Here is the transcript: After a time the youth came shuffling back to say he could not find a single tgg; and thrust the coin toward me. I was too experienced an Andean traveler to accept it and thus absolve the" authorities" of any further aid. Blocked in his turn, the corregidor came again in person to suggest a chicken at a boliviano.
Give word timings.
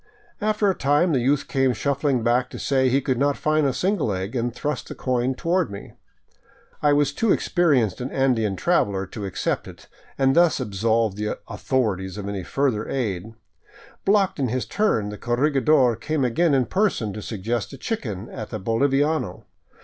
After 0.41 0.67
a 0.67 0.73
time 0.73 1.11
the 1.13 1.19
youth 1.19 1.47
came 1.47 1.73
shuffling 1.73 2.23
back 2.23 2.49
to 2.49 2.57
say 2.57 2.89
he 2.89 3.01
could 3.01 3.19
not 3.19 3.37
find 3.37 3.67
a 3.67 3.71
single 3.71 4.07
tgg; 4.07 4.33
and 4.33 4.51
thrust 4.51 4.87
the 4.87 4.95
coin 4.95 5.35
toward 5.35 5.69
me. 5.69 5.93
I 6.81 6.91
was 6.91 7.13
too 7.13 7.31
experienced 7.31 8.01
an 8.01 8.09
Andean 8.09 8.55
traveler 8.55 9.05
to 9.05 9.25
accept 9.27 9.67
it 9.67 9.87
and 10.17 10.35
thus 10.35 10.59
absolve 10.59 11.17
the" 11.17 11.37
authorities" 11.47 12.17
of 12.17 12.27
any 12.27 12.41
further 12.43 12.89
aid. 12.89 13.35
Blocked 14.03 14.39
in 14.39 14.47
his 14.47 14.65
turn, 14.65 15.09
the 15.09 15.19
corregidor 15.19 15.95
came 15.95 16.25
again 16.25 16.55
in 16.55 16.65
person 16.65 17.13
to 17.13 17.21
suggest 17.21 17.71
a 17.71 17.77
chicken 17.77 18.27
at 18.31 18.51
a 18.51 18.57
boliviano. 18.59 19.43